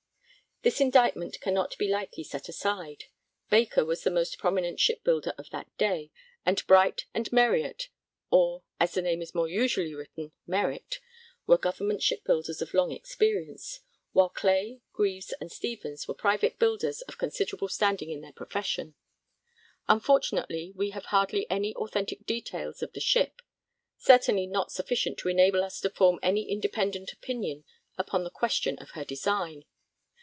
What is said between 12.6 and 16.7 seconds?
of long experience, while Clay, Greaves, and Stevens were private